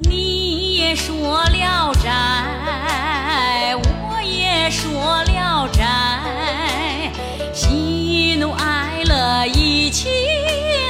[0.00, 7.12] 你也说聊斋，我也说聊斋，
[7.52, 10.08] 喜怒哀乐一起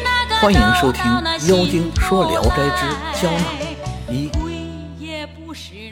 [0.05, 1.03] 那个欢迎收听
[1.49, 3.41] 妖精说聊斋之胶囊》
[4.13, 4.31] 一。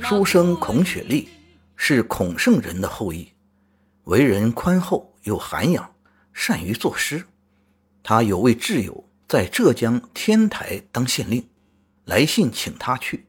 [0.00, 1.29] 书生孔雪莉
[1.77, 3.29] 是孔圣人的后裔，
[4.05, 5.91] 为人宽厚又涵养，
[6.32, 7.27] 善于作诗。
[8.03, 11.45] 他有位挚友在浙江天台当县令，
[12.09, 13.27] 来信请他去。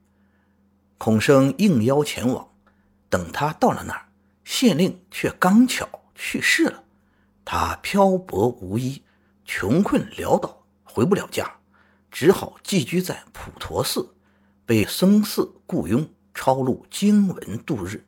[0.98, 2.50] 孔生应邀前往，
[3.10, 4.08] 等他到了那儿，
[4.46, 6.86] 县令却刚巧去世了。
[7.44, 9.04] 他漂泊无依，
[9.44, 11.58] 穷困潦倒，回不了家，
[12.10, 14.16] 只好寄居在普陀寺，
[14.66, 18.06] 被僧寺雇佣抄录经文度日。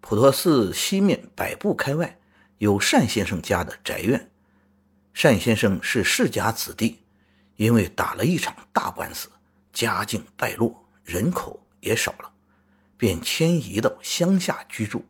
[0.00, 2.18] 普陀寺西面百步开外
[2.58, 4.30] 有单先生家的宅院。
[5.12, 7.02] 单先生是世家子弟，
[7.58, 9.28] 因为打了一场大官司，
[9.72, 12.32] 家境败落，人口也少了，
[12.96, 15.04] 便迁移到乡下居住。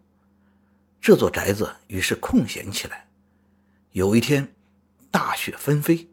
[0.99, 3.07] 这座宅子于是空闲起来。
[3.93, 4.51] 有一天，
[5.11, 6.09] 大雪纷飞，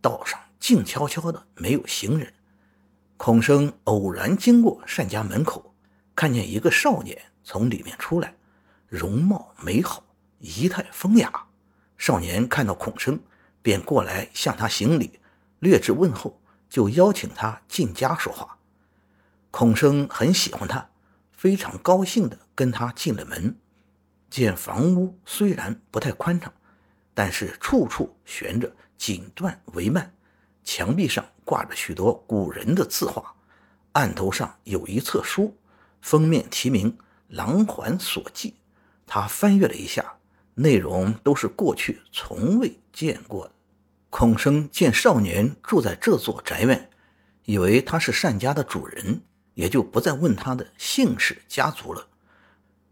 [0.00, 2.32] 道上静悄悄的，没有行人。
[3.16, 5.74] 孔生偶然经过单家门口，
[6.14, 8.32] 看见一个少年从里面出来，
[8.86, 10.04] 容貌美好，
[10.38, 11.46] 仪态风雅。
[11.98, 13.18] 少年看到孔生，
[13.60, 15.18] 便过来向他行礼，
[15.60, 18.58] 略致问候，就邀请他进家说话。
[19.50, 20.90] 孔生很喜欢他，
[21.32, 23.56] 非常高兴地跟他进了门。
[24.28, 26.52] 见房屋虽然不太宽敞，
[27.14, 30.10] 但是处处悬着锦缎帷幔，
[30.62, 33.34] 墙壁上挂着许多古人的字画，
[33.92, 35.56] 案头上有一册书，
[36.00, 36.92] 封面题名
[37.28, 38.50] 《琅环所记》。
[39.04, 40.14] 他翻阅了一下，
[40.54, 43.52] 内容都是过去从未见过的。
[44.10, 46.90] 孔生见少年住在这座宅院，
[47.44, 49.22] 以为他是单家的主人，
[49.54, 52.08] 也就不再问他的姓氏家族了。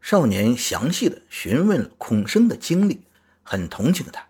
[0.01, 3.03] 少年详细的询问了孔生的经历，
[3.43, 4.27] 很同情他，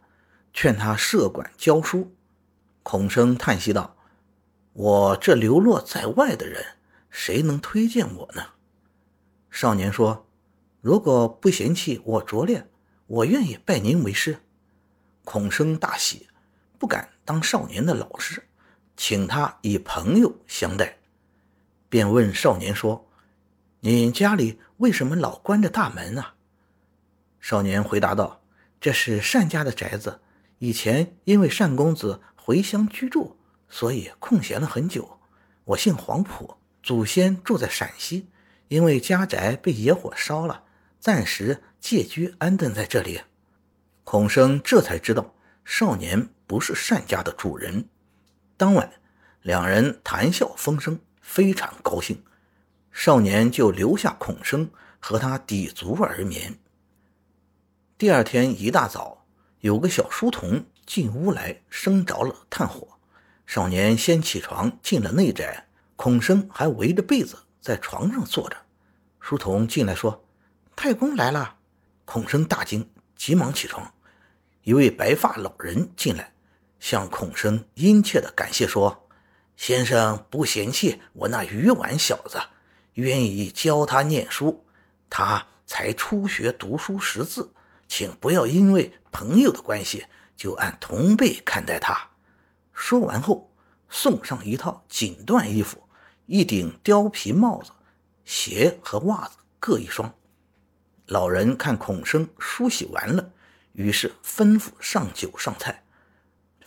[0.54, 2.10] 劝他设馆教书。
[2.82, 3.94] 孔生叹息道
[4.72, 6.64] ：“我这流落在外的人，
[7.10, 8.42] 谁能推荐我呢？”
[9.50, 10.26] 少年说
[10.80, 12.66] ：“如果不嫌弃我拙劣，
[13.06, 14.38] 我愿意拜您为师。”
[15.24, 16.28] 孔生大喜，
[16.78, 18.42] 不敢当少年的老师，
[18.96, 20.98] 请他以朋友相待，
[21.88, 23.08] 便问少年说
[23.80, 26.34] ：“你家里为什么老关着大门啊？”
[27.40, 28.40] 少年回答道
[28.80, 30.20] ：“这是单家的宅子，
[30.58, 33.36] 以前因为单公子回乡居住，
[33.68, 35.18] 所以空闲了很久。
[35.64, 38.28] 我姓黄埔，祖先住在陕西，
[38.68, 40.64] 因为家宅被野火烧了，
[41.00, 43.20] 暂时借居安顿在这里。”
[44.04, 45.34] 孔生这才知道
[45.64, 47.84] 少年不是单家的主人。
[48.56, 48.90] 当晚，
[49.42, 52.24] 两人谈笑风生，非常高兴。
[52.90, 56.58] 少年就留下孔生和他抵足而眠。
[57.98, 59.26] 第二天一大早，
[59.60, 62.88] 有个小书童进屋来，生着了炭火。
[63.46, 68.56] 少年先起床进了内宅，孔生还围着被子在床上坐着。
[69.20, 70.24] 书童进来说
[70.74, 71.56] ：“太公来了。”
[72.06, 73.92] 孔生大惊，急忙起床。
[74.62, 76.32] 一位白发老人进来，
[76.80, 79.08] 向孔生殷切地感谢说
[79.56, 82.40] ：“先生不嫌弃我那愚顽小子，
[82.94, 84.64] 愿意教他念书，
[85.10, 87.52] 他才初学读书识字。”
[87.90, 90.04] 请不要因为朋友的关系
[90.36, 91.98] 就按同辈看待他。
[92.74, 93.50] 说完后，
[93.88, 95.82] 送上一套锦缎衣服、
[96.26, 97.70] 一顶貂皮帽子、
[98.26, 100.14] 鞋和袜子各一双。
[101.06, 103.30] 老人看孔生梳洗完了，
[103.72, 105.82] 于是吩咐上酒上菜。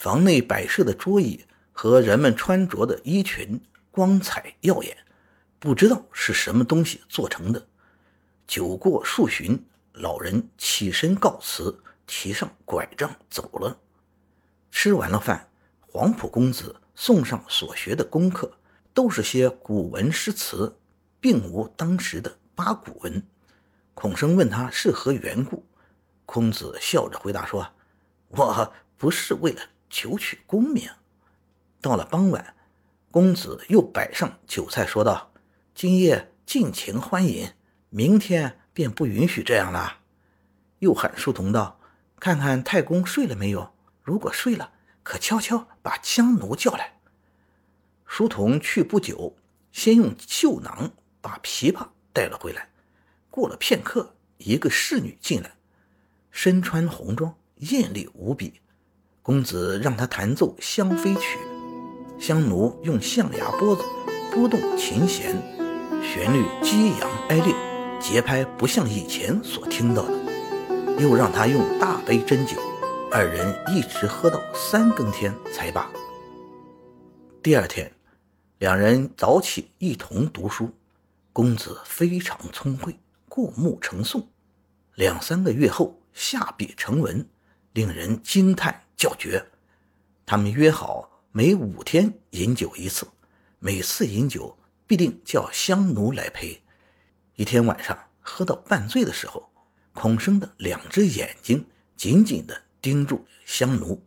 [0.02, 4.98] 房内摆设的桌椅和人们穿着的衣裙光彩耀眼，
[5.60, 7.68] 不知道是什么东西做成的。
[8.48, 9.64] 酒过数巡。
[9.94, 13.78] 老人起身告辞，提上拐杖走了。
[14.72, 15.50] 吃完了饭，
[15.82, 18.52] 黄埔公子送上所学的功课，
[18.96, 20.76] 都是些古文诗词，
[21.20, 23.22] 并无当时的八股文。
[23.94, 25.64] 孔生问他是何缘故，
[26.26, 27.68] 孔子笑着回答说
[28.30, 29.62] ：“我不是为了
[29.92, 30.90] 求取功名。”
[31.80, 32.56] 到了傍晚，
[33.12, 35.32] 公子又摆上酒菜，说道
[35.76, 37.52] ：“今夜尽情欢饮，
[37.90, 39.98] 明天。”便不允许这样了。
[40.80, 41.78] 又喊书童道
[42.22, 43.74] ：“看看太公睡了没有？
[44.02, 44.72] 如果睡了，
[45.04, 47.02] 可悄悄把香奴叫来。”
[48.08, 49.36] 书童去不久，
[49.74, 52.70] 先用绣囊把琵琶带了回来。
[53.30, 55.52] 过了片刻，一个侍女进来，
[56.32, 58.61] 身穿红装，艳丽无比。
[59.24, 61.38] 公子让他弹奏《香妃曲》，
[62.20, 63.84] 香奴用象牙拨子
[64.34, 65.40] 拨动琴弦，
[66.02, 67.54] 旋律激扬哀烈，
[68.00, 70.14] 节拍不像以前所听到的。
[71.00, 72.60] 又让他用大杯斟酒，
[73.12, 75.88] 二人一直喝到三更天才罢。
[77.44, 77.92] 第二天，
[78.58, 80.72] 两人早起一同读书，
[81.32, 82.98] 公子非常聪慧，
[83.30, 84.24] 过目成诵。
[84.96, 87.24] 两三个月后，下笔成文，
[87.74, 89.44] 令人惊叹叫绝。
[90.28, 93.08] 他们约好每五天饮酒一次，
[93.58, 94.56] 每次饮酒
[94.86, 96.62] 必定叫香奴来陪。
[97.34, 99.50] 一天晚上喝到半醉的时候，
[99.96, 101.66] 孔生的两只眼睛
[101.98, 104.00] 紧紧地盯住香奴。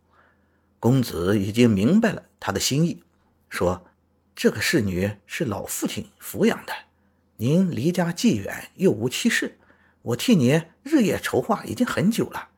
[0.79, 3.03] 公子已经明白了他的心意，
[3.49, 3.85] 说
[4.33, 6.71] ：“这个侍女是老父亲抚养的，
[7.35, 9.59] 您离家既远又无妻室，
[10.03, 12.51] 我替你日夜筹划已经很久了，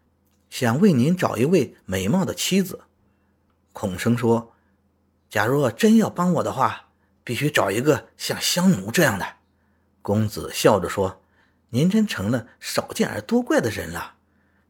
[0.49, 2.81] 想为您找一位美貌的妻子。”
[3.73, 4.53] 孔生说
[5.29, 6.89] ：“假若真要帮我的话，
[7.23, 9.35] 必须找一个像香奴这样的。”
[10.01, 11.21] 公子笑着说
[11.71, 14.15] ：“您真成了少见而多怪的人了。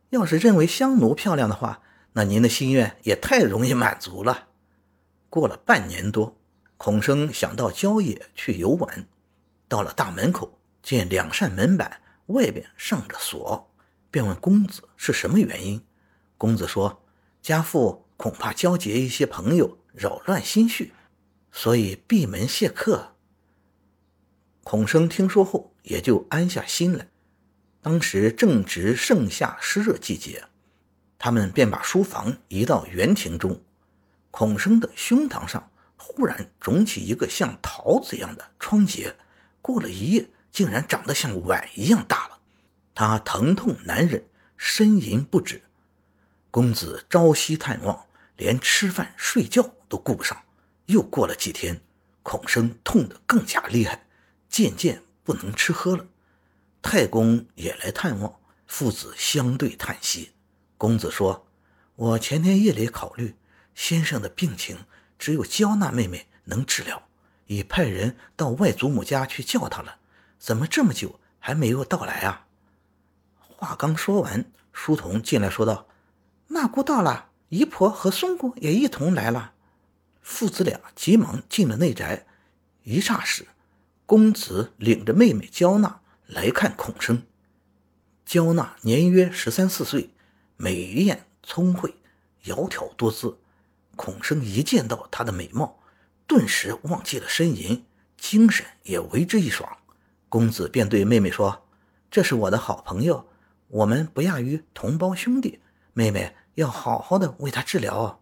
[0.09, 1.81] 要是认为香奴漂亮的话，
[2.13, 4.47] 那您的心愿也太容易满足了。”
[5.29, 6.37] 过了半年多，
[6.77, 9.05] 孔生想到郊野去游玩，
[9.67, 13.66] 到了大门口，见两扇门板外边上着锁，
[14.11, 15.81] 便问公子是什么原因。
[16.37, 17.03] 公子说
[17.41, 20.91] ：“家父。”恐怕交结一些朋友扰乱心绪，
[21.51, 23.13] 所以闭门谢客。
[24.63, 27.09] 孔生听说后也就安下心来。
[27.79, 30.45] 当时正值盛夏湿热季节，
[31.19, 33.61] 他们便把书房移到园庭中。
[34.31, 39.15] 孔生的胸膛上忽然肿起一个像桃子一样的疮结，
[39.61, 42.36] 过了一夜，竟然长得像碗一样大了。
[42.99, 44.25] 他疼痛难忍，
[44.57, 45.61] 呻吟不止。
[46.49, 48.07] 公子朝夕探望。
[48.37, 50.43] 连吃饭睡觉都顾不上，
[50.85, 51.81] 又过了几天，
[52.21, 54.05] 孔生痛得更加厉害，
[54.47, 56.05] 渐渐不能吃喝了。
[56.81, 60.33] 太公也来探望，父子相对叹息。
[60.77, 61.47] 公子说
[61.95, 63.35] ：“我前天夜里考虑，
[63.73, 64.85] 先生的病情
[65.17, 67.07] 只有焦娜妹妹能治疗，
[67.47, 69.97] 已派人到外祖母家去叫她了，
[70.37, 72.45] 怎么这么久还没有到来啊？”
[73.57, 75.87] 话刚说完，书童进来说道
[76.49, 79.53] ：“那姑到了。”姨婆和孙姑也一同来了，
[80.21, 82.27] 父子俩急忙进了内宅。
[82.83, 83.47] 一霎时，
[84.05, 87.23] 公子领着妹妹焦娜来看孔生。
[88.25, 90.09] 焦娜年约十三四岁，
[90.57, 91.95] 美艳聪慧，
[92.43, 93.37] 窈窕多姿。
[93.95, 95.79] 孔生一见到她的美貌，
[96.27, 97.85] 顿时忘记了呻吟，
[98.17, 99.77] 精神也为之一爽。
[100.27, 101.65] 公子便对妹妹说
[102.11, 103.25] ：“这是我的好朋友，
[103.67, 105.59] 我们不亚于同胞兄弟。
[105.93, 108.17] 妹妹。”要好好的为他治疗啊！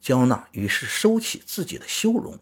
[0.00, 2.36] 焦娜于是收起自己的羞容，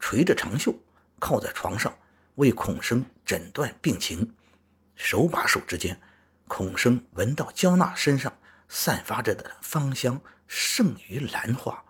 [0.00, 0.74] 垂着长袖，
[1.20, 1.96] 靠在床上
[2.34, 4.34] 为孔生诊断病情。
[4.96, 6.00] 手把手之间，
[6.48, 8.36] 孔生闻到焦娜身上
[8.68, 11.84] 散发着的芳香胜于兰花。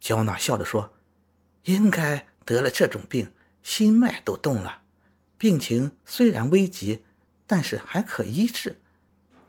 [0.00, 0.94] 焦娜笑着说
[1.64, 3.30] ：“应该得了这种病，
[3.62, 4.80] 心脉都动了。
[5.36, 7.04] 病情虽然危急，
[7.46, 8.80] 但是还可医治。”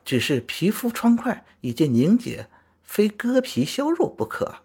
[0.04, 2.48] 只是皮肤疮块已经凝结，
[2.82, 4.62] 非割皮削肉不可。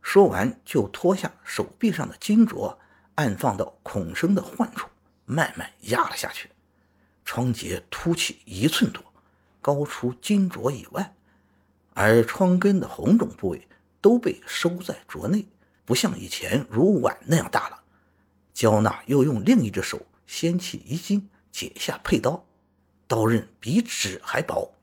[0.00, 2.76] 说完，就脱下手臂上的金镯，
[3.16, 4.88] 按放到孔生的患处，
[5.24, 6.50] 慢慢压了下去。
[7.24, 9.02] 疮结凸起一寸多，
[9.60, 11.12] 高出金镯以外，
[11.92, 13.66] 而疮根的红肿部位
[14.00, 15.44] 都被收在镯内，
[15.84, 17.82] 不像以前如碗那样大了。
[18.54, 22.45] 焦娜又用另一只手掀起衣襟，解下佩刀。
[23.08, 24.74] 刀刃比纸还薄，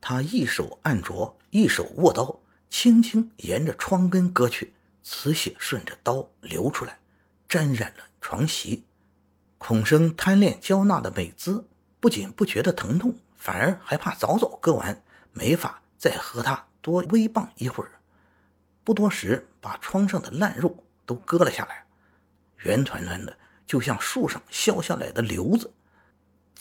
[0.00, 6.98] 他一手按着，一手握刀，轻轻沿着疮根割去，瓷血顺着刀流出来，
[7.48, 8.84] 沾染了床席。
[9.56, 11.66] 孔生贪恋娇娜的美姿，
[11.98, 15.02] 不仅不觉得疼痛，反而还怕早早割完，
[15.32, 17.92] 没法再和他多微棒一会儿。
[18.84, 21.86] 不多时，把窗上的烂肉都割了下来，
[22.64, 25.72] 圆团团的，就像树上削下来的瘤子。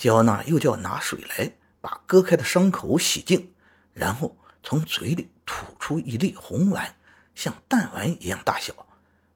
[0.02, 3.54] 焦娜又叫拿水来，把割开的伤口洗净，
[3.94, 6.96] 然后从嘴里吐出一粒红丸，
[7.36, 8.74] 像弹丸一样大小，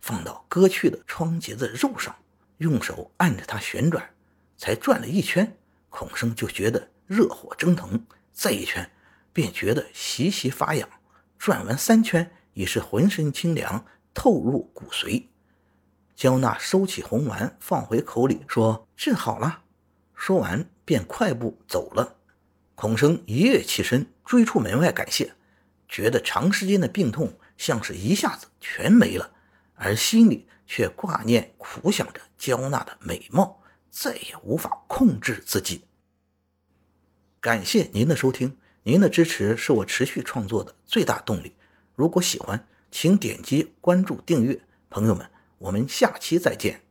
[0.01, 2.15] 放到割去的疮结子肉上，
[2.57, 4.09] 用手按着它旋转，
[4.57, 5.55] 才转了一圈，
[5.89, 8.03] 孔生就觉得热火蒸腾，
[8.33, 8.89] 再一圈，
[9.31, 10.89] 便觉得习习发痒，
[11.37, 15.27] 转完三圈，已是浑身清凉，透入骨髓。
[16.15, 19.61] 焦娜收起红丸，放回口里，说：“治好了。”
[20.15, 22.15] 说完，便快步走了。
[22.73, 25.33] 孔生一跃起身，追出门外感谢，
[25.87, 29.31] 觉得长时间的病痛像是一下子全没了，
[29.75, 35.83] 而心里却挂念、苦想着娇娜的美貌，再也无法控制自己。
[37.39, 41.53] 感谢您的收听，您的支持是我持续创作的最大动力。
[41.93, 44.59] 如果喜欢，请点击关注、订阅。
[44.89, 46.84] 朋友们，我们下期再见。